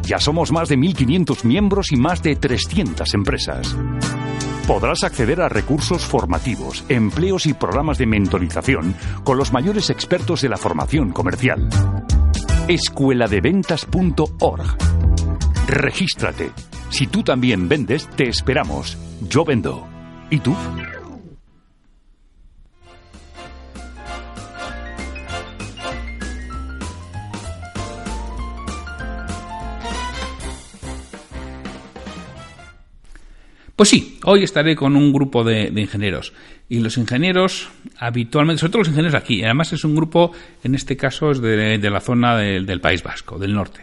Ya 0.03 0.19
somos 0.19 0.51
más 0.51 0.69
de 0.69 0.77
1.500 0.77 1.43
miembros 1.43 1.91
y 1.91 1.97
más 1.97 2.23
de 2.23 2.35
300 2.35 3.13
empresas. 3.13 3.75
Podrás 4.67 5.03
acceder 5.03 5.41
a 5.41 5.49
recursos 5.49 6.05
formativos, 6.05 6.85
empleos 6.87 7.47
y 7.47 7.53
programas 7.53 7.97
de 7.97 8.05
mentorización 8.05 8.95
con 9.25 9.37
los 9.37 9.51
mayores 9.51 9.89
expertos 9.89 10.41
de 10.41 10.47
la 10.47 10.55
formación 10.55 11.11
comercial. 11.11 11.67
Escueladeventas.org. 12.69 14.77
Regístrate. 15.67 16.51
Si 16.89 17.07
tú 17.07 17.23
también 17.23 17.67
vendes, 17.67 18.07
te 18.15 18.29
esperamos. 18.29 18.97
Yo 19.27 19.43
vendo. 19.43 19.85
¿Y 20.29 20.39
tú? 20.39 20.55
Pues 33.83 33.89
sí, 33.89 34.17
hoy 34.23 34.45
estaré 34.45 34.77
con 34.77 34.95
un 34.95 35.11
grupo 35.11 35.43
de, 35.43 35.67
ingenieros. 35.75 36.31
Y 36.69 36.79
los 36.79 36.97
ingenieros, 36.97 37.69
habitualmente, 37.97 38.61
sobre 38.61 38.71
todo 38.71 38.79
los 38.79 38.87
ingenieros 38.87 39.13
aquí, 39.13 39.43
además 39.43 39.73
es 39.73 39.83
un 39.83 39.93
grupo, 39.93 40.31
en 40.63 40.73
este 40.73 40.95
caso 40.95 41.31
es 41.31 41.41
de, 41.41 41.77
la 41.91 41.99
zona 41.99 42.37
del 42.37 42.79
País 42.79 43.03
Vasco, 43.03 43.37
del 43.37 43.53
norte, 43.53 43.81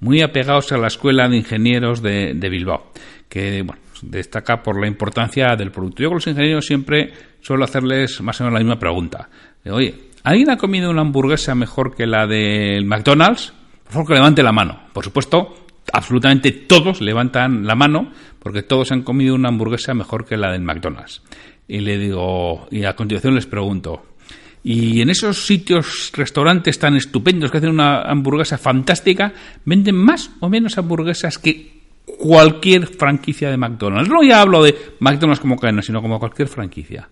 muy 0.00 0.22
apegados 0.22 0.72
a 0.72 0.78
la 0.78 0.86
Escuela 0.86 1.28
de 1.28 1.36
Ingenieros 1.36 2.00
de, 2.00 2.32
Bilbao, 2.32 2.90
que 3.28 3.60
bueno, 3.60 3.82
destaca 4.00 4.62
por 4.62 4.80
la 4.80 4.86
importancia 4.86 5.54
del 5.56 5.70
producto. 5.70 6.02
Yo 6.02 6.08
con 6.08 6.16
los 6.16 6.26
ingenieros 6.26 6.64
siempre 6.64 7.12
suelo 7.42 7.64
hacerles 7.64 8.22
más 8.22 8.40
o 8.40 8.44
menos 8.44 8.54
la 8.58 8.64
misma 8.64 8.78
pregunta. 8.78 9.28
Oye, 9.66 9.94
¿alguien 10.22 10.48
ha 10.48 10.56
comido 10.56 10.90
una 10.90 11.02
hamburguesa 11.02 11.54
mejor 11.54 11.94
que 11.94 12.06
la 12.06 12.26
del 12.26 12.86
McDonald's? 12.86 13.52
Por 13.82 13.92
favor, 13.92 14.08
que 14.08 14.14
levante 14.14 14.42
la 14.42 14.52
mano. 14.52 14.84
Por 14.94 15.04
supuesto, 15.04 15.63
absolutamente 15.92 16.52
todos 16.52 17.00
levantan 17.00 17.66
la 17.66 17.74
mano 17.74 18.10
porque 18.38 18.62
todos 18.62 18.92
han 18.92 19.02
comido 19.02 19.34
una 19.34 19.48
hamburguesa 19.48 19.94
mejor 19.94 20.24
que 20.24 20.36
la 20.36 20.52
del 20.52 20.62
McDonald's. 20.62 21.22
Y 21.66 21.80
le 21.80 21.98
digo, 21.98 22.66
y 22.70 22.84
a 22.84 22.94
continuación 22.94 23.34
les 23.34 23.46
pregunto, 23.46 24.04
¿y 24.62 25.00
en 25.00 25.10
esos 25.10 25.46
sitios, 25.46 26.12
restaurantes 26.14 26.78
tan 26.78 26.96
estupendos 26.96 27.50
que 27.50 27.58
hacen 27.58 27.70
una 27.70 28.02
hamburguesa 28.02 28.58
fantástica, 28.58 29.32
venden 29.64 29.96
más 29.96 30.30
o 30.40 30.48
menos 30.48 30.76
hamburguesas 30.76 31.38
que 31.38 31.84
cualquier 32.04 32.86
franquicia 32.86 33.50
de 33.50 33.56
McDonald's? 33.56 34.10
No 34.10 34.22
ya 34.22 34.42
hablo 34.42 34.62
de 34.62 34.76
McDonald's 35.00 35.40
como 35.40 35.56
cadena, 35.56 35.80
sino 35.80 36.02
como 36.02 36.18
cualquier 36.18 36.48
franquicia. 36.48 37.08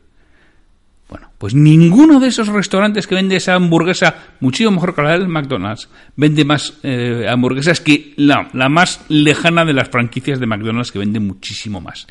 Bueno, 1.13 1.29
pues 1.37 1.55
ninguno 1.55 2.21
de 2.21 2.29
esos 2.29 2.49
restaurantes 2.49 3.07
que 3.07 3.15
vende 3.15 3.37
esa 3.37 3.53
hamburguesa 3.53 4.15
muchísimo 4.41 4.71
mejor 4.71 4.95
que 4.95 5.03
la 5.03 5.11
del 5.11 5.29
McDonald's 5.29 5.91
vende 6.17 6.43
más 6.47 6.79
eh, 6.83 7.27
hamburguesas 7.29 7.83
que 7.83 8.15
la, 8.17 8.49
más 8.71 9.05
lejana 9.11 9.67
de 9.67 9.75
las 9.75 9.91
franquicias 9.91 10.41
de 10.41 10.47
McDonald's 10.47 10.91
que 10.91 10.99
vende 10.99 11.21
muchísimo 11.21 11.83
más. 11.83 12.07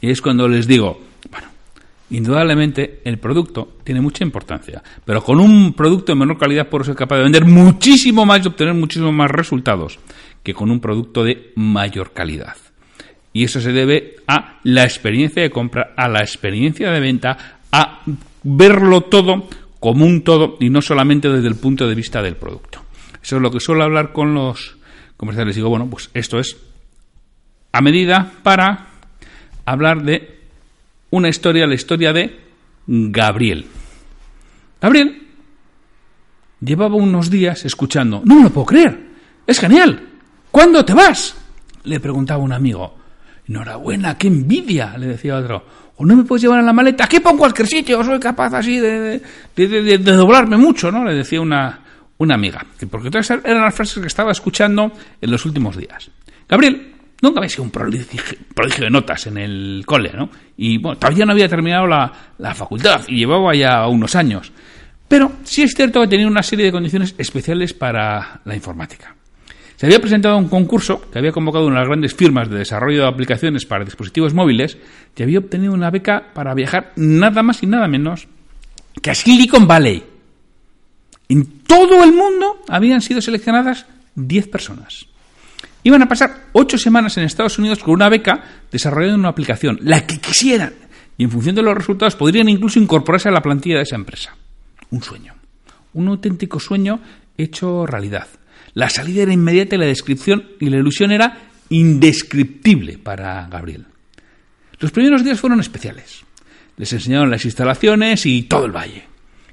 Y 0.00 0.08
es 0.08 0.22
cuando 0.22 0.48
les 0.48 0.66
digo, 0.66 1.02
bueno, 1.30 1.48
indudablemente 2.08 3.02
el 3.04 3.18
producto 3.18 3.76
tiene 3.84 4.00
mucha 4.00 4.24
importancia, 4.24 4.82
pero 5.04 5.22
con 5.22 5.38
un 5.38 5.74
producto 5.74 6.12
de 6.12 6.18
menor 6.18 6.38
calidad 6.38 6.70
por 6.70 6.86
ser 6.86 6.94
capaz 6.94 7.18
de 7.18 7.24
vender 7.24 7.44
muchísimo 7.44 8.24
más 8.24 8.42
y 8.42 8.48
obtener 8.48 8.72
muchísimo 8.72 9.12
más 9.12 9.30
resultados 9.30 9.98
que 10.42 10.54
con 10.54 10.70
un 10.70 10.80
producto 10.80 11.24
de 11.24 11.52
mayor 11.56 12.14
calidad. 12.14 12.56
Y 13.34 13.44
eso 13.44 13.60
se 13.60 13.72
debe 13.72 14.16
a 14.26 14.60
la 14.62 14.84
experiencia 14.84 15.42
de 15.42 15.50
compra, 15.50 15.92
a 15.94 16.08
la 16.08 16.20
experiencia 16.20 16.90
de 16.90 17.00
venta, 17.00 17.56
a 17.76 18.00
verlo 18.42 19.02
todo 19.02 19.48
como 19.78 20.06
un 20.06 20.22
todo 20.22 20.56
y 20.60 20.70
no 20.70 20.80
solamente 20.80 21.28
desde 21.28 21.48
el 21.48 21.56
punto 21.56 21.86
de 21.86 21.94
vista 21.94 22.22
del 22.22 22.36
producto. 22.36 22.80
Eso 23.22 23.36
es 23.36 23.42
lo 23.42 23.50
que 23.50 23.60
suelo 23.60 23.84
hablar 23.84 24.12
con 24.12 24.34
los 24.34 24.78
comerciales. 25.16 25.56
Digo, 25.56 25.68
bueno, 25.68 25.86
pues 25.90 26.10
esto 26.14 26.38
es 26.38 26.56
a 27.72 27.80
medida 27.82 28.32
para 28.42 28.86
hablar 29.66 30.02
de 30.02 30.40
una 31.10 31.28
historia, 31.28 31.66
la 31.66 31.74
historia 31.74 32.14
de 32.14 32.40
Gabriel. 32.86 33.66
Gabriel 34.80 35.22
llevaba 36.60 36.94
unos 36.94 37.30
días 37.30 37.64
escuchando, 37.66 38.22
no 38.24 38.36
me 38.36 38.44
lo 38.44 38.50
puedo 38.50 38.66
creer, 38.66 39.06
es 39.46 39.58
genial, 39.58 40.08
¿cuándo 40.50 40.84
te 40.84 40.94
vas? 40.94 41.36
Le 41.84 42.00
preguntaba 42.00 42.42
un 42.42 42.52
amigo. 42.52 42.96
Enhorabuena, 43.48 44.18
qué 44.18 44.26
envidia, 44.26 44.96
le 44.98 45.06
decía 45.08 45.36
otro 45.36 45.64
o 45.96 46.04
no 46.04 46.16
me 46.16 46.24
puedes 46.24 46.42
llevar 46.42 46.60
en 46.60 46.66
la 46.66 46.72
maleta, 46.72 47.04
aquí 47.04 47.20
pongo 47.20 47.38
cualquier 47.38 47.66
sitio, 47.66 48.04
soy 48.04 48.20
capaz 48.20 48.52
así 48.54 48.78
de, 48.78 49.20
de, 49.54 49.98
doblarme 49.98 50.56
mucho, 50.56 50.92
¿no? 50.92 51.04
Le 51.04 51.14
decía 51.14 51.40
una, 51.40 51.80
una 52.18 52.34
amiga, 52.34 52.64
porque 52.90 53.10
todas 53.10 53.30
eran 53.30 53.62
las 53.62 53.74
frases 53.74 54.00
que 54.00 54.06
estaba 54.06 54.30
escuchando 54.30 54.92
en 55.20 55.30
los 55.30 55.44
últimos 55.46 55.76
días. 55.76 56.10
Gabriel 56.48 56.92
nunca 57.22 57.40
había 57.40 57.48
sido 57.48 57.64
un 57.64 57.70
prodigio, 57.70 58.22
de 58.78 58.90
notas 58.90 59.26
en 59.26 59.38
el 59.38 59.84
cole, 59.86 60.12
¿no? 60.14 60.28
Y 60.58 60.78
bueno, 60.78 60.98
todavía 60.98 61.24
no 61.24 61.32
había 61.32 61.48
terminado 61.48 61.86
la, 61.86 62.12
la 62.38 62.54
facultad 62.54 63.02
y 63.08 63.16
llevaba 63.16 63.54
ya 63.54 63.86
unos 63.88 64.14
años. 64.14 64.52
Pero 65.08 65.32
sí 65.44 65.62
es 65.62 65.72
cierto 65.74 66.02
que 66.02 66.08
tenía 66.08 66.26
una 66.26 66.42
serie 66.42 66.66
de 66.66 66.72
condiciones 66.72 67.14
especiales 67.16 67.72
para 67.72 68.40
la 68.44 68.54
informática. 68.54 69.15
Se 69.76 69.84
había 69.84 70.00
presentado 70.00 70.38
un 70.38 70.48
concurso 70.48 71.02
que 71.10 71.18
había 71.18 71.32
convocado 71.32 71.66
una 71.66 71.76
de 71.76 71.80
las 71.80 71.88
grandes 71.88 72.14
firmas 72.14 72.48
de 72.48 72.56
desarrollo 72.56 73.02
de 73.02 73.08
aplicaciones 73.08 73.66
para 73.66 73.84
dispositivos 73.84 74.32
móviles 74.32 74.78
y 75.14 75.22
había 75.22 75.38
obtenido 75.38 75.74
una 75.74 75.90
beca 75.90 76.32
para 76.32 76.54
viajar 76.54 76.92
nada 76.96 77.42
más 77.42 77.62
y 77.62 77.66
nada 77.66 77.86
menos 77.86 78.26
que 79.02 79.10
a 79.10 79.14
Silicon 79.14 79.66
Valley. 79.66 80.02
En 81.28 81.60
todo 81.66 82.02
el 82.04 82.12
mundo 82.12 82.62
habían 82.68 83.02
sido 83.02 83.20
seleccionadas 83.20 83.84
10 84.14 84.48
personas. 84.48 85.06
Iban 85.82 86.02
a 86.02 86.08
pasar 86.08 86.46
8 86.52 86.78
semanas 86.78 87.16
en 87.18 87.24
Estados 87.24 87.58
Unidos 87.58 87.80
con 87.80 87.94
una 87.94 88.08
beca 88.08 88.42
desarrollando 88.72 89.18
una 89.18 89.28
aplicación, 89.28 89.78
la 89.82 90.06
que 90.06 90.18
quisieran, 90.18 90.72
y 91.18 91.24
en 91.24 91.30
función 91.30 91.54
de 91.54 91.62
los 91.62 91.76
resultados 91.76 92.16
podrían 92.16 92.48
incluso 92.48 92.78
incorporarse 92.78 93.28
a 93.28 93.32
la 93.32 93.42
plantilla 93.42 93.76
de 93.76 93.82
esa 93.82 93.96
empresa. 93.96 94.34
Un 94.90 95.02
sueño, 95.02 95.34
un 95.92 96.08
auténtico 96.08 96.58
sueño 96.58 97.00
hecho 97.36 97.86
realidad. 97.86 98.26
La 98.76 98.90
salida 98.90 99.22
era 99.22 99.32
inmediata 99.32 99.74
y 99.74 99.78
la 99.78 99.86
descripción 99.86 100.50
y 100.60 100.68
la 100.68 100.76
ilusión 100.76 101.10
era 101.10 101.48
indescriptible 101.70 102.98
para 102.98 103.48
Gabriel. 103.48 103.86
Los 104.78 104.90
primeros 104.90 105.24
días 105.24 105.40
fueron 105.40 105.60
especiales. 105.60 106.26
Les 106.76 106.92
enseñaron 106.92 107.30
las 107.30 107.46
instalaciones 107.46 108.26
y 108.26 108.42
todo 108.42 108.66
el 108.66 108.76
valle. 108.76 109.04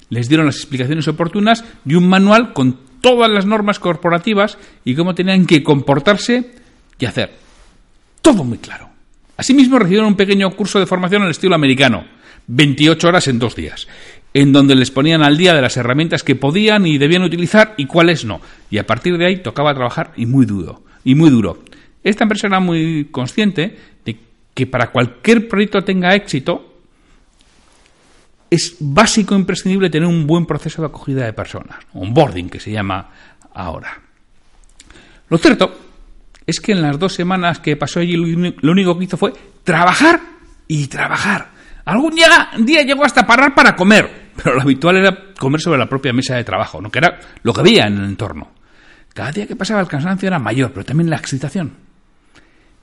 Les 0.09 0.27
dieron 0.27 0.47
las 0.47 0.57
explicaciones 0.57 1.07
oportunas 1.07 1.63
y 1.85 1.95
un 1.95 2.05
manual 2.09 2.51
con 2.51 2.77
todas 2.99 3.31
las 3.31 3.45
normas 3.45 3.79
corporativas 3.79 4.57
y 4.83 4.93
cómo 4.93 5.15
tenían 5.15 5.45
que 5.45 5.63
comportarse 5.63 6.51
y 6.99 7.05
hacer. 7.05 7.31
Todo 8.21 8.43
muy 8.43 8.57
claro. 8.57 8.89
Asimismo 9.37 9.79
recibieron 9.79 10.07
un 10.07 10.17
pequeño 10.17 10.51
curso 10.51 10.79
de 10.79 10.85
formación 10.85 11.21
al 11.21 11.31
estilo 11.31 11.55
americano, 11.55 12.03
28 12.47 13.07
horas 13.07 13.29
en 13.29 13.39
dos 13.39 13.55
días, 13.55 13.87
en 14.33 14.51
donde 14.51 14.75
les 14.75 14.91
ponían 14.91 15.23
al 15.23 15.37
día 15.37 15.53
de 15.53 15.61
las 15.61 15.77
herramientas 15.77 16.23
que 16.23 16.35
podían 16.35 16.87
y 16.87 16.97
debían 16.97 17.23
utilizar 17.23 17.75
y 17.77 17.85
cuáles 17.85 18.25
no. 18.25 18.41
Y 18.69 18.77
a 18.77 18.87
partir 18.87 19.17
de 19.17 19.27
ahí 19.27 19.37
tocaba 19.37 19.73
trabajar 19.73 20.11
y 20.15 20.25
muy 20.25 20.45
duro. 20.45 20.83
Y 21.03 21.15
muy 21.15 21.29
duro. 21.29 21.63
Esta 22.03 22.23
empresa 22.23 22.47
era 22.47 22.59
muy 22.59 23.09
consciente 23.11 23.77
de 24.03 24.17
que 24.53 24.67
para 24.67 24.91
cualquier 24.91 25.47
proyecto 25.47 25.83
tenga 25.83 26.15
éxito, 26.15 26.73
es 28.49 28.77
básico 28.79 29.33
e 29.33 29.39
imprescindible 29.39 29.89
tener 29.89 30.07
un 30.07 30.27
buen 30.27 30.45
proceso 30.45 30.81
de 30.81 30.87
acogida 30.87 31.25
de 31.25 31.33
personas, 31.33 31.79
onboarding 31.93 32.49
que 32.49 32.59
se 32.59 32.71
llama 32.71 33.09
ahora. 33.53 33.99
Lo 35.29 35.37
cierto 35.37 35.75
es 36.45 36.59
que 36.59 36.73
en 36.73 36.81
las 36.81 36.99
dos 36.99 37.13
semanas 37.13 37.59
que 37.59 37.75
pasó 37.75 37.99
allí 37.99 38.15
lo 38.15 38.71
único 38.71 38.97
que 38.97 39.05
hizo 39.05 39.17
fue 39.17 39.33
trabajar 39.63 40.21
y 40.67 40.87
trabajar. 40.87 41.49
Algún 41.85 42.15
día, 42.15 42.49
día 42.59 42.83
llegó 42.83 43.05
hasta 43.05 43.25
parar 43.25 43.55
para 43.55 43.75
comer, 43.75 44.22
pero 44.35 44.55
lo 44.55 44.61
habitual 44.61 44.97
era 44.97 45.33
comer 45.37 45.61
sobre 45.61 45.79
la 45.79 45.87
propia 45.87 46.13
mesa 46.13 46.35
de 46.35 46.43
trabajo, 46.43 46.81
¿no? 46.81 46.89
que 46.89 46.99
era 46.99 47.19
lo 47.43 47.53
que 47.53 47.61
había 47.61 47.85
en 47.85 47.97
el 47.97 48.05
entorno. 48.05 48.51
Cada 49.13 49.31
día 49.31 49.47
que 49.47 49.55
pasaba 49.55 49.81
el 49.81 49.87
cansancio 49.87 50.27
era 50.27 50.39
mayor, 50.39 50.71
pero 50.71 50.85
también 50.85 51.09
la 51.09 51.17
excitación. 51.17 51.73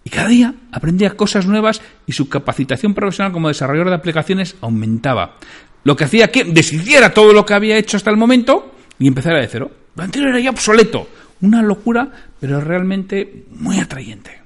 Y 0.04 0.10
cada 0.10 0.28
día 0.28 0.54
aprendía 0.72 1.16
cosas 1.16 1.46
nuevas 1.46 1.82
y 2.06 2.12
su 2.12 2.28
capacitación 2.28 2.94
profesional 2.94 3.32
como 3.32 3.48
desarrollador 3.48 3.90
de 3.90 3.96
aplicaciones 3.96 4.56
aumentaba. 4.60 5.36
Lo 5.84 5.96
que 5.96 6.04
hacía 6.04 6.30
que 6.30 6.44
deshiciera 6.44 7.12
todo 7.12 7.32
lo 7.32 7.44
que 7.44 7.54
había 7.54 7.76
hecho 7.76 7.96
hasta 7.96 8.10
el 8.10 8.16
momento 8.16 8.74
y 8.98 9.08
empezara 9.08 9.40
de 9.40 9.48
cero. 9.48 9.70
Lo 9.96 10.02
anterior 10.02 10.30
era 10.30 10.40
ya 10.40 10.50
obsoleto. 10.50 11.08
Una 11.42 11.62
locura, 11.62 12.08
pero 12.38 12.60
realmente 12.60 13.46
muy 13.50 13.78
atrayente. 13.78 14.40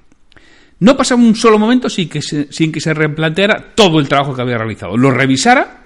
No 0.80 0.96
pasaba 0.96 1.22
un 1.22 1.34
solo 1.34 1.58
momento 1.58 1.88
sin 1.88 2.08
que 2.08 2.20
sin 2.22 2.72
que 2.72 2.80
se 2.80 2.94
replanteara 2.94 3.74
todo 3.74 4.00
el 4.00 4.08
trabajo 4.08 4.34
que 4.34 4.42
había 4.42 4.58
realizado. 4.58 4.96
Lo 4.96 5.10
revisara, 5.10 5.83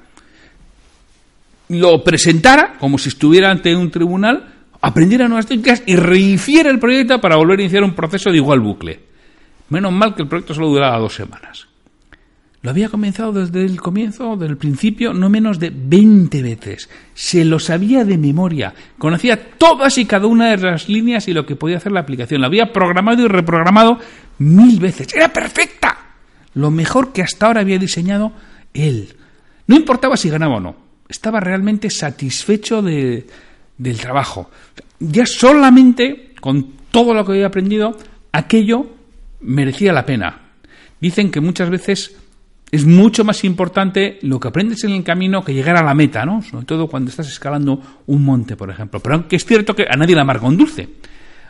lo 1.69 2.03
presentara 2.03 2.77
como 2.79 2.99
si 2.99 3.09
estuviera 3.09 3.51
ante 3.51 3.75
un 3.75 3.91
tribunal, 3.91 4.55
aprendiera 4.81 5.29
nuevas 5.29 5.47
técnicas 5.47 5.83
y 5.87 5.97
rehiciera 5.97 6.71
el 6.71 6.79
proyecto 6.79 7.21
para 7.21 7.37
volver 7.37 7.59
a 7.59 7.63
iniciar 7.63 7.83
un 7.83 7.95
proceso 7.95 8.31
de 8.31 8.37
igual 8.37 8.61
bucle. 8.61 9.01
Menos 9.71 9.93
mal 9.93 10.15
que 10.15 10.23
el 10.23 10.29
proyecto 10.29 10.55
solo 10.55 10.69
duraba 10.69 10.99
dos 10.99 11.15
semanas. 11.15 11.67
Lo 12.61 12.71
había 12.71 12.89
comenzado 12.89 13.33
desde 13.33 13.65
el 13.65 13.81
comienzo, 13.81 14.35
desde 14.37 14.51
el 14.51 14.57
principio, 14.57 15.13
no 15.13 15.29
menos 15.29 15.61
de 15.61 15.71
20 15.73 16.43
veces. 16.43 16.91
Se 17.15 17.45
lo 17.45 17.61
sabía 17.61 18.05
de 18.05 18.19
memoria. 18.19 18.75
Conocía 18.99 19.53
todas 19.57 19.97
y 19.97 20.07
cada 20.07 20.27
una 20.27 20.51
de 20.51 20.57
las 20.57 20.89
líneas 20.89 21.29
y 21.29 21.35
lo 21.35 21.47
que 21.47 21.55
podía 21.55 21.77
hacer 21.77 21.93
la 21.93 22.01
aplicación. 22.01 22.41
La 22.41 22.49
había 22.49 22.73
programado 22.73 23.23
y 23.23 23.29
reprogramado 23.29 23.99
mil 24.39 24.81
veces. 24.81 25.15
Era 25.15 25.33
perfecta. 25.33 25.99
Lo 26.55 26.73
mejor 26.73 27.13
que 27.13 27.23
hasta 27.23 27.47
ahora 27.47 27.61
había 27.61 27.79
diseñado 27.79 28.33
él. 28.75 29.15
No 29.69 29.77
importaba 29.77 30.17
si 30.17 30.29
ganaba 30.29 30.57
o 30.57 30.61
no. 30.61 30.88
Estaba 31.09 31.41
realmente 31.41 31.91
satisfecho 31.91 32.83
de, 32.83 33.27
del 33.79 34.01
trabajo. 34.01 34.51
Ya 35.01 35.25
solamente 35.27 36.35
con 36.41 36.73
todo 36.91 37.15
lo 37.15 37.25
que 37.25 37.33
había 37.33 37.47
aprendido, 37.47 37.97
aquello 38.33 38.87
merecía 39.41 39.93
la 39.93 40.05
pena. 40.05 40.41
Dicen 41.01 41.31
que 41.31 41.41
muchas 41.41 41.71
veces 41.71 42.17
es 42.71 42.85
mucho 42.85 43.25
más 43.25 43.45
importante 43.45 44.19
lo 44.23 44.39
que 44.39 44.49
aprendes 44.49 44.85
en 44.85 44.91
el 44.91 45.05
camino 45.05 45.43
que 45.43 45.55
llegar 45.55 45.77
a 45.77 45.83
la 45.83 45.95
meta, 45.95 46.25
¿no? 46.25 46.43
Sobre 46.43 46.67
todo 46.67 46.87
cuando 46.87 47.11
estás 47.11 47.29
escalando 47.29 47.81
un 48.07 48.25
monte, 48.25 48.57
por 48.57 48.71
ejemplo. 48.71 49.01
Pero 49.01 49.15
aunque 49.15 49.37
es 49.37 49.45
cierto 49.45 49.75
que 49.75 49.87
a 49.89 49.97
nadie 49.97 50.15
le 50.15 50.21
amarga 50.21 50.47
un 50.47 50.57
dulce. 50.57 50.89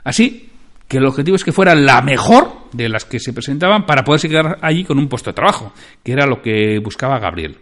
Así 0.04 0.50
que 0.86 0.98
el 0.98 1.06
objetivo 1.06 1.36
es 1.36 1.44
que 1.44 1.52
fuera 1.52 1.74
la 1.74 2.00
mejor 2.02 2.68
de 2.72 2.88
las 2.88 3.04
que 3.04 3.20
se 3.20 3.32
presentaban 3.32 3.84
para 3.84 4.04
poderse 4.04 4.28
quedar 4.28 4.58
allí 4.62 4.84
con 4.84 4.98
un 4.98 5.08
puesto 5.08 5.30
de 5.30 5.34
trabajo, 5.34 5.72
que 6.02 6.12
era 6.12 6.26
lo 6.26 6.40
que 6.40 6.78
buscaba 6.78 7.18
Gabriel. 7.18 7.58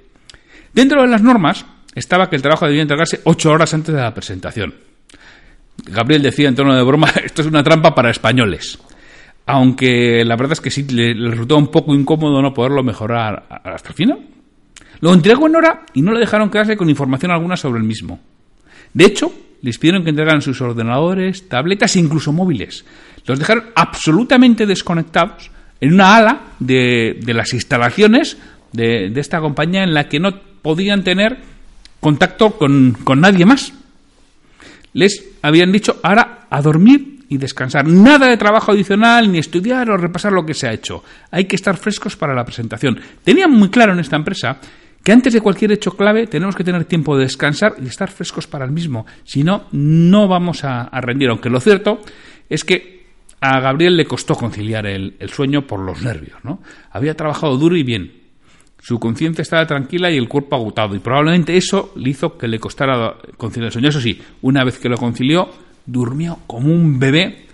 Dentro 0.73 1.03
de 1.03 1.09
las 1.09 1.23
normas 1.23 1.65
estaba 1.97 2.31
que 2.31 2.37
el 2.37 2.43
trabajo 2.43 2.67
debía 2.67 2.83
entregarse 2.83 3.23
ocho 3.25 3.51
horas 3.51 3.75
antes 3.75 3.93
de 3.93 4.01
la 4.01 4.15
presentación. 4.15 4.73
Gabriel 5.85 6.23
decía 6.23 6.49
en 6.49 6.55
tono 6.55 6.77
de 6.77 6.83
broma, 6.85 7.09
esto 7.25 7.43
es 7.43 7.49
una 7.49 7.65
trampa 7.65 7.93
para 7.93 8.11
españoles 8.11 8.79
aunque 9.47 10.25
la 10.25 10.37
verdad 10.37 10.55
es 10.55 10.61
que 10.61 10.71
sí 10.71 10.83
le, 10.89 11.15
resultó 11.15 11.57
un 11.57 11.69
poco 11.69 11.95
incómodo 11.95 12.43
no 12.43 12.53
poderlo 12.53 12.83
mejorar 12.83 13.47
hasta 13.65 13.91
el 13.91 13.95
final. 13.95 14.19
Lo 15.01 15.15
entregó 15.15 15.47
en 15.47 15.57
hora 15.57 15.87
y 15.95 16.03
no 16.03 16.13
le 16.13 16.21
dejaron 16.21 16.51
quedarse 16.51 16.77
con 16.77 16.91
información 16.91 17.31
alguna 17.31 17.57
sobre 17.57 17.79
el 17.79 17.87
mismo. 17.87 18.19
De 18.93 19.05
hecho, 19.05 19.33
les 19.63 19.79
pidieron 19.79 20.03
que 20.03 20.11
entregaran 20.11 20.43
sus 20.43 20.61
ordenadores, 20.61 21.49
tabletas 21.49 21.95
e 21.95 22.01
incluso 22.01 22.33
móviles. 22.33 22.85
Los 23.25 23.39
dejaron 23.39 23.67
absolutamente 23.75 24.67
desconectados 24.67 25.51
en 25.81 25.95
una 25.95 26.17
ala 26.17 26.41
de, 26.59 27.21
las 27.27 27.53
instalaciones 27.53 28.39
de, 28.73 29.13
esta 29.15 29.41
compañía 29.41 29.85
en 29.85 29.95
la 29.95 30.09
que 30.09 30.19
no 30.19 30.41
podían 30.63 31.05
tener 31.05 31.39
contacto 32.01 32.57
con, 32.59 32.97
con 33.05 33.21
nadie 33.21 33.45
más. 33.45 33.73
Les 34.93 35.25
habían 35.43 35.73
dicho, 35.73 36.01
ahora 36.03 36.47
a 36.49 36.63
dormir 36.63 37.17
y 37.29 37.39
descansar. 37.39 37.87
Nada 37.87 38.29
de 38.29 38.37
trabajo 38.37 38.73
adicional, 38.73 39.31
ni 39.31 39.39
estudiar 39.39 39.91
o 39.91 39.97
repasar 39.97 40.33
lo 40.33 40.47
que 40.47 40.55
se 40.55 40.69
ha 40.69 40.73
hecho. 40.73 41.03
Hay 41.31 41.47
que 41.47 41.57
estar 41.57 41.77
frescos 41.77 42.17
para 42.17 42.35
la 42.35 42.45
presentación. 42.45 43.01
Tenían 43.25 43.51
muy 43.51 43.69
claro 43.69 43.93
en 43.93 44.01
esta 44.01 44.17
empresa 44.17 44.59
que 45.03 45.13
antes 45.13 45.33
de 45.33 45.41
cualquier 45.41 45.73
hecho 45.73 45.93
clave 45.93 46.27
tenemos 46.27 46.57
que 46.57 46.65
tener 46.65 46.85
tiempo 46.85 47.17
de 47.17 47.25
descansar 47.25 47.77
y 47.83 47.87
estar 47.87 48.11
frescos 48.11 48.47
para 48.47 48.65
el 48.65 48.73
mismo. 48.73 49.07
Si 49.25 49.43
no, 49.43 49.67
no 49.73 50.29
vamos 50.29 50.65
a, 50.65 50.89
rendir. 51.01 51.31
Aunque 51.31 51.51
lo 51.51 51.61
cierto 51.61 52.01
es 52.49 52.65
que 52.65 53.07
a 53.41 53.61
Gabriel 53.61 53.97
le 53.97 54.07
costó 54.07 54.35
conciliar 54.35 54.87
el, 54.87 55.15
el 55.19 55.31
sueño 55.31 55.67
por 55.67 55.81
los 55.81 56.03
nervios. 56.03 56.39
¿no? 56.43 56.61
Había 56.91 57.15
trabajado 57.15 57.57
duro 57.57 57.77
y 57.77 57.83
bien. 57.83 58.26
Su 58.87 59.01
conciencia 59.01 59.43
estaba 59.43 59.67
tranquila 59.67 60.13
y 60.13 60.17
el 60.17 60.29
cuerpo 60.29 60.55
agotado. 60.55 60.95
Y 60.95 61.01
probablemente 61.01 61.57
eso 61.57 61.93
le 61.97 62.11
hizo 62.11 62.39
que 62.39 62.47
le 62.47 62.61
costara 62.61 63.17
conciliar 63.37 63.67
el 63.67 63.73
sueño. 63.73 63.89
Eso 63.89 64.01
sí, 64.01 64.23
una 64.43 64.63
vez 64.63 64.79
que 64.79 64.89
lo 64.89 64.97
concilió, 64.97 65.51
durmió 65.85 66.39
como 66.47 66.73
un 66.73 66.97
bebé 66.97 67.47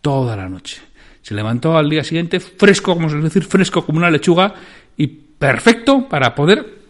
toda 0.00 0.34
la 0.34 0.48
noche. 0.48 0.82
Se 1.22 1.32
levantó 1.32 1.78
al 1.78 1.88
día 1.88 2.02
siguiente 2.02 2.40
fresco, 2.40 2.94
como 2.94 3.06
se 3.06 3.12
suele 3.12 3.28
decir, 3.28 3.44
fresco 3.44 3.86
como 3.86 3.98
una 3.98 4.10
lechuga 4.10 4.52
y 4.96 5.06
perfecto 5.06 6.08
para 6.08 6.34
poder 6.34 6.80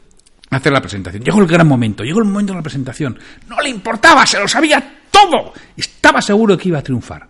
hacer 0.49 0.73
la 0.73 0.80
presentación. 0.80 1.23
Llegó 1.23 1.40
el 1.40 1.47
gran 1.47 1.69
momento, 1.69 2.02
llegó 2.02 2.21
el 2.21 2.25
momento 2.25 2.54
de 2.54 2.61
la 2.61 2.62
presentación. 2.62 3.19
No 3.50 3.61
le 3.61 3.69
importaba, 3.69 4.25
se 4.25 4.40
lo 4.40 4.49
sabía 4.49 4.83
todo. 5.11 5.52
Estaba 5.76 6.23
seguro 6.23 6.57
que 6.57 6.71
iba 6.71 6.78
a 6.78 6.83
triunfar. 6.83 7.28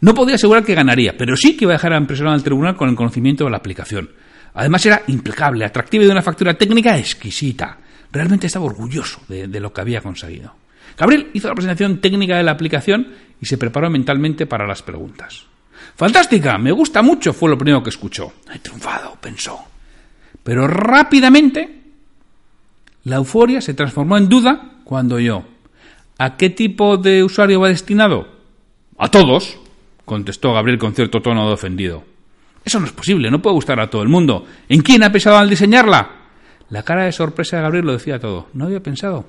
No 0.00 0.14
podía 0.14 0.36
asegurar 0.36 0.64
que 0.64 0.74
ganaría, 0.74 1.14
pero 1.14 1.36
sí 1.36 1.58
que 1.58 1.66
iba 1.66 1.74
a 1.74 1.76
dejar 1.76 1.92
a 1.92 1.98
impresionar 1.98 2.32
al 2.32 2.42
tribunal 2.42 2.74
con 2.74 2.88
el 2.88 2.96
conocimiento 2.96 3.44
de 3.44 3.50
la 3.50 3.58
aplicación. 3.58 4.08
Además 4.56 4.84
era 4.84 5.02
impecable, 5.06 5.64
atractiva 5.64 6.04
y 6.04 6.06
de 6.06 6.12
una 6.12 6.22
factura 6.22 6.54
técnica 6.54 6.98
exquisita. 6.98 7.78
Realmente 8.10 8.46
estaba 8.46 8.64
orgulloso 8.64 9.20
de 9.28 9.60
lo 9.60 9.72
que 9.72 9.80
había 9.80 10.00
conseguido. 10.00 10.54
Gabriel 10.96 11.30
hizo 11.34 11.48
la 11.48 11.54
presentación 11.54 12.00
técnica 12.00 12.36
de 12.36 12.42
la 12.42 12.52
aplicación 12.52 13.08
y 13.40 13.46
se 13.46 13.58
preparó 13.58 13.90
mentalmente 13.90 14.46
para 14.46 14.66
las 14.66 14.82
preguntas. 14.82 15.44
Fantástica, 15.94 16.56
me 16.58 16.72
gusta 16.72 17.02
mucho, 17.02 17.32
fue 17.32 17.50
lo 17.50 17.58
primero 17.58 17.82
que 17.82 17.90
escuchó. 17.90 18.32
He 18.52 18.58
triunfado, 18.58 19.16
pensó. 19.20 19.58
Pero 20.42 20.66
rápidamente 20.66 21.82
la 23.04 23.16
euforia 23.16 23.60
se 23.60 23.74
transformó 23.74 24.16
en 24.16 24.28
duda 24.28 24.80
cuando 24.84 25.20
yo. 25.20 25.44
¿A 26.18 26.36
qué 26.36 26.48
tipo 26.50 26.96
de 26.96 27.22
usuario 27.22 27.60
va 27.60 27.68
destinado? 27.68 28.28
A 28.98 29.10
todos, 29.10 29.58
contestó 30.06 30.54
Gabriel 30.54 30.78
con 30.78 30.94
cierto 30.94 31.20
tono 31.20 31.46
de 31.46 31.54
ofendido. 31.54 32.04
Eso 32.66 32.80
no 32.80 32.86
es 32.86 32.92
posible, 32.92 33.30
no 33.30 33.40
puede 33.40 33.54
gustar 33.54 33.78
a 33.78 33.88
todo 33.88 34.02
el 34.02 34.08
mundo. 34.08 34.44
¿En 34.68 34.82
quién 34.82 35.04
ha 35.04 35.12
pensado 35.12 35.38
al 35.38 35.48
diseñarla? 35.48 36.10
La 36.70 36.82
cara 36.82 37.04
de 37.04 37.12
sorpresa 37.12 37.56
de 37.56 37.62
Gabriel 37.62 37.86
lo 37.86 37.92
decía 37.92 38.18
todo. 38.18 38.48
No 38.54 38.64
había 38.64 38.82
pensado 38.82 39.24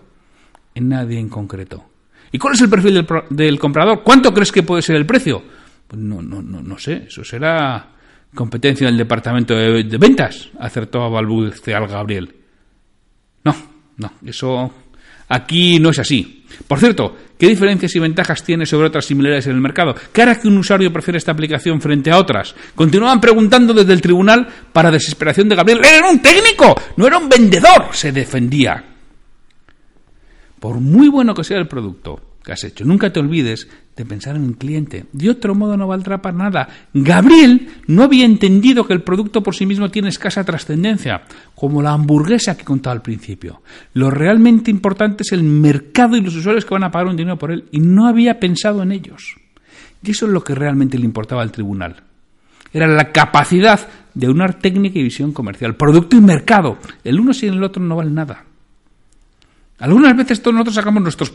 en 0.73 0.89
nadie 0.89 1.19
en 1.19 1.29
concreto. 1.29 1.85
¿Y 2.31 2.39
cuál 2.39 2.55
es 2.55 2.61
el 2.61 2.69
perfil 2.69 3.05
del, 3.29 3.59
comprador? 3.59 4.01
¿Cuánto 4.01 4.33
crees 4.33 4.51
que 4.51 4.63
puede 4.63 4.81
ser 4.81 4.95
el 4.95 5.05
precio? 5.05 5.43
Pues 5.87 6.01
no, 6.01 6.19
no, 6.19 6.41
no, 6.41 6.63
no 6.63 6.79
sé. 6.79 7.05
Eso 7.07 7.23
será 7.23 7.91
competencia 8.33 8.87
del 8.87 8.97
departamento 8.97 9.55
de, 9.55 9.83
ventas, 9.99 10.49
acertó 10.59 11.03
a 11.03 11.09
balbucear 11.09 11.87
Gabriel. 11.87 12.35
No, 13.43 13.55
no, 13.97 14.13
eso 14.25 14.73
aquí 15.27 15.79
no 15.79 15.89
es 15.89 15.99
así. 15.99 16.45
Por 16.67 16.79
cierto, 16.79 17.15
¿qué 17.37 17.47
diferencias 17.47 17.95
y 17.95 17.99
ventajas 17.99 18.43
tiene 18.43 18.65
sobre 18.65 18.87
otras 18.87 19.05
similares 19.05 19.45
en 19.47 19.53
el 19.53 19.61
mercado? 19.61 19.95
¿Qué 20.11 20.21
hará 20.21 20.39
que 20.39 20.47
un 20.47 20.57
usuario 20.57 20.91
prefiera 20.91 21.17
esta 21.17 21.31
aplicación 21.31 21.81
frente 21.81 22.11
a 22.11 22.17
otras? 22.17 22.55
Continuaban 22.75 23.21
preguntando 23.21 23.73
desde 23.73 23.93
el 23.93 24.01
tribunal 24.01 24.47
para 24.73 24.91
desesperación 24.91 25.49
de 25.49 25.55
Gabriel. 25.55 25.81
¡Era 25.83 26.09
un 26.09 26.21
técnico! 26.21 26.75
¡No 26.95 27.07
era 27.07 27.17
un 27.17 27.29
vendedor! 27.29 27.87
se 27.91 28.11
defendía. 28.11 28.83
Por 30.59 30.79
muy 30.79 31.07
bueno 31.07 31.33
que 31.33 31.43
sea 31.43 31.57
el 31.57 31.67
producto, 31.67 32.19
que 32.47 32.53
has 32.53 32.63
hecho. 32.63 32.85
Nunca 32.85 33.11
te 33.11 33.19
olvides 33.19 33.67
de 33.93 34.05
pensar 34.05 34.37
en 34.37 34.45
el 34.45 34.55
cliente. 34.55 35.05
De 35.11 35.29
otro 35.29 35.53
modo 35.53 35.75
no 35.75 35.85
valdrá 35.85 36.21
para 36.21 36.37
nada. 36.37 36.69
Gabriel 36.93 37.67
no 37.87 38.03
había 38.03 38.23
entendido 38.23 38.87
que 38.87 38.93
el 38.93 39.03
producto 39.03 39.43
por 39.43 39.53
sí 39.53 39.65
mismo 39.65 39.91
tiene 39.91 40.07
escasa 40.07 40.45
trascendencia, 40.45 41.23
como 41.55 41.81
la 41.81 41.91
hamburguesa 41.91 42.55
que 42.55 42.63
contaba 42.63 42.93
al 42.93 43.01
principio. 43.01 43.61
Lo 43.95 44.09
realmente 44.09 44.71
importante 44.71 45.23
es 45.23 45.33
el 45.33 45.43
mercado 45.43 46.15
y 46.15 46.21
los 46.21 46.37
usuarios 46.37 46.63
que 46.63 46.73
van 46.73 46.85
a 46.85 46.91
pagar 46.91 47.09
un 47.09 47.17
dinero 47.17 47.37
por 47.37 47.51
él, 47.51 47.65
y 47.69 47.81
no 47.81 48.07
había 48.07 48.39
pensado 48.39 48.81
en 48.81 48.93
ellos. 48.93 49.35
Y 50.01 50.11
eso 50.11 50.25
es 50.25 50.31
lo 50.31 50.41
que 50.41 50.55
realmente 50.55 50.97
le 50.97 51.03
importaba 51.03 51.41
al 51.41 51.51
tribunal. 51.51 51.97
Era 52.71 52.87
la 52.87 53.11
capacidad 53.11 53.89
de 54.13 54.29
unar 54.29 54.57
técnica 54.57 54.97
y 54.99 55.03
visión 55.03 55.33
comercial, 55.33 55.75
producto 55.75 56.15
y 56.15 56.21
mercado. 56.21 56.77
El 57.03 57.19
uno 57.19 57.33
sin 57.33 57.55
el 57.55 57.63
otro 57.63 57.83
no 57.83 57.97
vale 57.97 58.11
nada. 58.11 58.45
Algunas 59.79 60.15
veces 60.15 60.41
todos 60.41 60.53
nosotros 60.53 60.75
sacamos 60.75 61.03
nuestros 61.03 61.33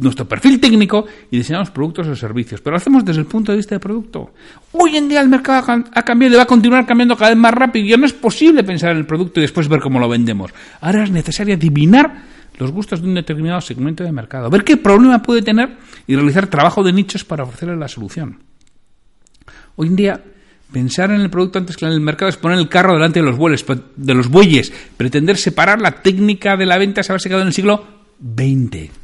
nuestro 0.00 0.26
perfil 0.26 0.60
técnico 0.60 1.06
y 1.30 1.38
diseñamos 1.38 1.70
productos 1.70 2.06
o 2.08 2.16
servicios, 2.16 2.60
pero 2.60 2.72
lo 2.72 2.76
hacemos 2.78 3.04
desde 3.04 3.20
el 3.20 3.26
punto 3.26 3.52
de 3.52 3.56
vista 3.56 3.74
de 3.74 3.80
producto. 3.80 4.32
Hoy 4.72 4.96
en 4.96 5.08
día 5.08 5.20
el 5.20 5.28
mercado 5.28 5.84
ha 5.92 6.02
cambiado 6.02 6.34
y 6.34 6.36
va 6.36 6.44
a 6.44 6.46
continuar 6.46 6.86
cambiando 6.86 7.16
cada 7.16 7.30
vez 7.30 7.38
más 7.38 7.54
rápido 7.54 7.86
ya 7.86 7.96
no 7.96 8.06
es 8.06 8.12
posible 8.12 8.64
pensar 8.64 8.92
en 8.92 8.98
el 8.98 9.06
producto 9.06 9.40
y 9.40 9.42
después 9.42 9.68
ver 9.68 9.80
cómo 9.80 9.98
lo 9.98 10.08
vendemos. 10.08 10.52
Ahora 10.80 11.04
es 11.04 11.10
necesario 11.10 11.54
adivinar 11.54 12.24
los 12.58 12.72
gustos 12.72 13.00
de 13.00 13.08
un 13.08 13.14
determinado 13.14 13.60
segmento 13.60 14.04
de 14.04 14.12
mercado, 14.12 14.50
ver 14.50 14.64
qué 14.64 14.76
problema 14.76 15.22
puede 15.22 15.42
tener 15.42 15.76
y 16.06 16.14
realizar 16.14 16.46
trabajo 16.46 16.82
de 16.82 16.92
nichos 16.92 17.24
para 17.24 17.44
ofrecerle 17.44 17.76
la 17.76 17.88
solución. 17.88 18.38
Hoy 19.76 19.88
en 19.88 19.96
día 19.96 20.20
Pensar 20.72 21.10
en 21.10 21.20
el 21.20 21.30
producto 21.30 21.58
antes 21.58 21.76
que 21.76 21.84
en 21.84 21.92
el 21.92 22.00
mercado 22.00 22.28
es 22.28 22.36
poner 22.36 22.58
el 22.58 22.68
carro 22.68 22.94
delante 22.94 23.18
de 23.18 23.26
los, 23.26 23.36
bueyes, 23.36 23.64
de 23.96 24.14
los 24.14 24.28
bueyes, 24.28 24.72
pretender 24.96 25.36
separar 25.36 25.80
la 25.80 26.02
técnica 26.02 26.56
de 26.56 26.66
la 26.66 26.78
venta 26.78 27.00
es 27.00 27.10
haberse 27.10 27.28
quedado 27.28 27.42
en 27.42 27.48
el 27.48 27.54
siglo 27.54 27.84
XX. 28.22 28.99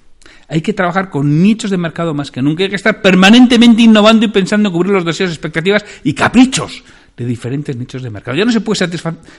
Hay 0.49 0.61
que 0.61 0.73
trabajar 0.73 1.11
con 1.11 1.43
nichos 1.43 1.71
de 1.71 1.77
mercado 1.77 2.15
más 2.15 2.31
que 2.31 2.43
nunca. 2.43 2.63
Hay 2.63 2.71
que 2.71 2.77
estar 2.77 3.03
permanentemente 3.03 3.83
innovando 3.83 4.25
y 4.25 4.29
pensando 4.29 4.69
en 4.69 4.73
cubrir 4.73 4.93
los 4.93 5.05
deseos, 5.05 5.31
expectativas 5.31 5.85
y 6.05 6.15
caprichos 6.15 6.85
de 7.17 7.25
diferentes 7.25 7.77
nichos 7.77 8.03
de 8.03 8.11
mercado. 8.11 8.37
Ya 8.37 8.45
no 8.45 8.53
se 8.53 8.61
puede 8.61 8.87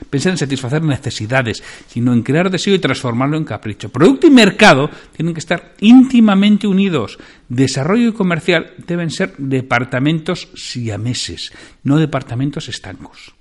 pensar 0.09 0.31
en 0.31 0.37
satisfacer 0.37 0.81
necesidades, 0.81 1.63
sino 1.87 2.11
en 2.11 2.23
crear 2.23 2.49
deseo 2.49 2.73
y 2.73 2.79
transformarlo 2.79 3.37
en 3.37 3.45
capricho. 3.45 3.89
Producto 3.89 4.27
y 4.27 4.31
mercado 4.31 4.89
tienen 5.15 5.33
que 5.33 5.39
estar 5.39 5.75
íntimamente 5.79 6.67
unidos. 6.67 7.19
Desarrollo 7.47 8.09
y 8.09 8.13
comercial 8.13 8.73
deben 8.85 9.11
ser 9.11 9.35
departamentos 9.37 10.49
siameses, 10.55 11.53
no 11.83 11.97
departamentos 11.97 12.67
estancos. 12.67 13.33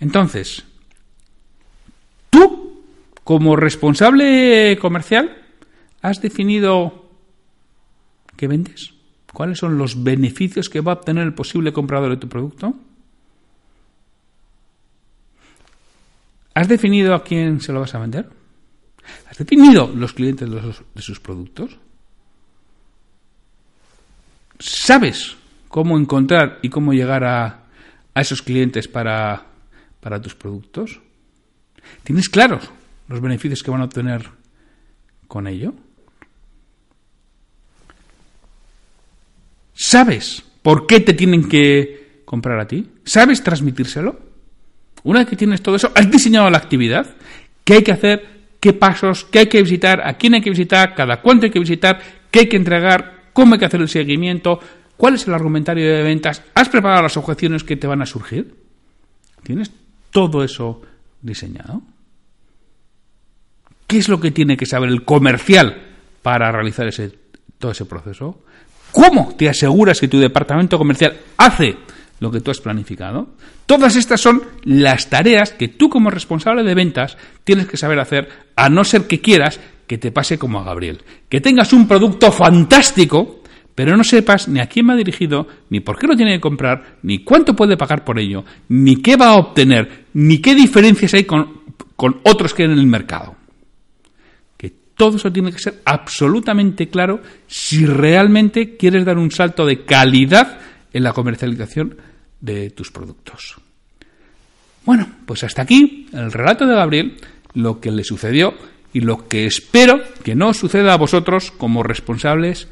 Entonces, 0.00 0.64
tú, 2.28 2.82
como 3.22 3.54
responsable 3.54 4.76
comercial, 4.80 5.41
¿Has 6.02 6.20
definido 6.20 7.08
qué 8.36 8.48
vendes? 8.48 8.92
¿Cuáles 9.32 9.58
son 9.58 9.78
los 9.78 10.02
beneficios 10.02 10.68
que 10.68 10.80
va 10.80 10.92
a 10.92 10.96
obtener 10.96 11.24
el 11.24 11.32
posible 11.32 11.72
comprador 11.72 12.10
de 12.10 12.16
tu 12.16 12.28
producto? 12.28 12.74
¿Has 16.54 16.68
definido 16.68 17.14
a 17.14 17.22
quién 17.22 17.60
se 17.60 17.72
lo 17.72 17.80
vas 17.80 17.94
a 17.94 18.00
vender? 18.00 18.28
¿Has 19.30 19.38
definido 19.38 19.90
los 19.94 20.12
clientes 20.12 20.50
de, 20.50 21.02
sus 21.02 21.20
productos? 21.20 21.78
¿Sabes 24.58 25.36
cómo 25.68 25.96
encontrar 25.96 26.58
y 26.62 26.68
cómo 26.68 26.92
llegar 26.92 27.24
a, 27.24 27.64
a 28.12 28.20
esos 28.20 28.42
clientes 28.42 28.86
para, 28.86 29.46
para 30.00 30.20
tus 30.20 30.34
productos? 30.34 31.00
¿Tienes 32.02 32.28
claros 32.28 32.68
los 33.08 33.20
beneficios 33.20 33.62
que 33.62 33.70
van 33.70 33.80
a 33.80 33.84
obtener 33.84 34.28
con 35.26 35.46
ello? 35.46 35.74
¿Sabes 39.82 40.44
por 40.62 40.86
qué 40.86 41.00
te 41.00 41.12
tienen 41.12 41.48
que 41.48 42.22
comprar 42.24 42.60
a 42.60 42.68
ti? 42.68 42.88
¿Sabes 43.04 43.42
transmitírselo? 43.42 44.16
Una 45.02 45.18
vez 45.18 45.28
que 45.28 45.34
tienes 45.34 45.60
todo 45.60 45.74
eso, 45.74 45.90
has 45.92 46.08
diseñado 46.08 46.48
la 46.50 46.58
actividad, 46.58 47.16
qué 47.64 47.74
hay 47.74 47.82
que 47.82 47.90
hacer, 47.90 48.52
qué 48.60 48.74
pasos, 48.74 49.24
qué 49.24 49.40
hay 49.40 49.46
que 49.48 49.60
visitar, 49.60 50.06
a 50.06 50.16
quién 50.16 50.34
hay 50.34 50.40
que 50.40 50.50
visitar, 50.50 50.94
cada 50.94 51.20
cuánto 51.20 51.46
hay 51.46 51.50
que 51.50 51.58
visitar, 51.58 52.00
qué 52.30 52.38
hay 52.38 52.48
que 52.48 52.56
entregar, 52.56 53.30
cómo 53.32 53.54
hay 53.54 53.58
que 53.58 53.64
hacer 53.64 53.80
el 53.80 53.88
seguimiento, 53.88 54.60
cuál 54.96 55.14
es 55.14 55.26
el 55.26 55.34
argumentario 55.34 55.92
de 55.92 56.04
ventas, 56.04 56.44
has 56.54 56.68
preparado 56.68 57.02
las 57.02 57.16
objeciones 57.16 57.64
que 57.64 57.74
te 57.74 57.88
van 57.88 58.02
a 58.02 58.06
surgir. 58.06 58.54
¿Tienes 59.42 59.72
todo 60.12 60.44
eso 60.44 60.80
diseñado? 61.20 61.82
¿Qué 63.88 63.98
es 63.98 64.08
lo 64.08 64.20
que 64.20 64.30
tiene 64.30 64.56
que 64.56 64.64
saber 64.64 64.90
el 64.90 65.04
comercial 65.04 65.88
para 66.22 66.52
realizar 66.52 66.86
ese, 66.86 67.18
todo 67.58 67.72
ese 67.72 67.84
proceso? 67.84 68.44
¿Cómo 68.92 69.34
te 69.36 69.48
aseguras 69.48 69.98
que 69.98 70.08
tu 70.08 70.20
departamento 70.20 70.76
comercial 70.76 71.16
hace 71.38 71.76
lo 72.20 72.30
que 72.30 72.40
tú 72.40 72.50
has 72.50 72.60
planificado? 72.60 73.30
Todas 73.64 73.96
estas 73.96 74.20
son 74.20 74.42
las 74.64 75.08
tareas 75.08 75.52
que 75.52 75.68
tú 75.68 75.88
como 75.88 76.10
responsable 76.10 76.62
de 76.62 76.74
ventas 76.74 77.16
tienes 77.42 77.66
que 77.66 77.78
saber 77.78 77.98
hacer, 77.98 78.28
a 78.54 78.68
no 78.68 78.84
ser 78.84 79.06
que 79.06 79.20
quieras 79.20 79.58
que 79.86 79.96
te 79.96 80.12
pase 80.12 80.38
como 80.38 80.60
a 80.60 80.64
Gabriel. 80.64 81.00
Que 81.30 81.40
tengas 81.40 81.72
un 81.72 81.88
producto 81.88 82.30
fantástico, 82.30 83.42
pero 83.74 83.96
no 83.96 84.04
sepas 84.04 84.48
ni 84.48 84.60
a 84.60 84.66
quién 84.66 84.88
va 84.90 84.94
dirigido, 84.94 85.48
ni 85.70 85.80
por 85.80 85.98
qué 85.98 86.06
lo 86.06 86.16
tiene 86.16 86.34
que 86.34 86.40
comprar, 86.40 86.98
ni 87.02 87.24
cuánto 87.24 87.56
puede 87.56 87.78
pagar 87.78 88.04
por 88.04 88.18
ello, 88.18 88.44
ni 88.68 88.96
qué 88.96 89.16
va 89.16 89.28
a 89.28 89.36
obtener, 89.36 90.04
ni 90.12 90.38
qué 90.38 90.54
diferencias 90.54 91.14
hay 91.14 91.24
con, 91.24 91.62
con 91.96 92.20
otros 92.24 92.52
que 92.52 92.64
hay 92.64 92.70
en 92.70 92.78
el 92.78 92.86
mercado 92.86 93.36
todo 95.02 95.16
eso 95.16 95.32
tiene 95.32 95.50
que 95.50 95.58
ser 95.58 95.82
absolutamente 95.84 96.88
claro 96.88 97.20
si 97.48 97.86
realmente 97.86 98.76
quieres 98.76 99.04
dar 99.04 99.18
un 99.18 99.32
salto 99.32 99.66
de 99.66 99.84
calidad 99.84 100.60
en 100.92 101.02
la 101.02 101.12
comercialización 101.12 101.96
de 102.40 102.70
tus 102.70 102.92
productos. 102.92 103.56
Bueno, 104.86 105.08
pues 105.26 105.42
hasta 105.42 105.62
aquí 105.62 106.06
el 106.12 106.30
relato 106.30 106.68
de 106.68 106.76
Gabriel, 106.76 107.16
lo 107.54 107.80
que 107.80 107.90
le 107.90 108.04
sucedió 108.04 108.54
y 108.92 109.00
lo 109.00 109.26
que 109.26 109.44
espero 109.44 110.00
que 110.22 110.36
no 110.36 110.54
suceda 110.54 110.92
a 110.92 110.98
vosotros 110.98 111.50
como 111.50 111.82
responsables 111.82 112.68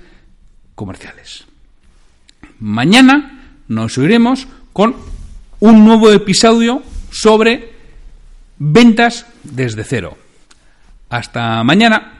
comerciales. 0.76 1.46
Mañana 2.60 3.56
nos 3.66 3.98
oiremos 3.98 4.46
con 4.72 4.94
un 5.58 5.84
nuevo 5.84 6.12
episodio 6.12 6.84
sobre 7.10 7.72
ventas 8.56 9.26
desde 9.42 9.82
cero. 9.82 10.16
Hasta 11.08 11.64
mañana. 11.64 12.19